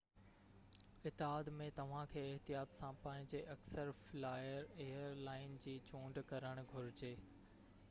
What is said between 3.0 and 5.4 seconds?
پنھنجي اڪثر flyer air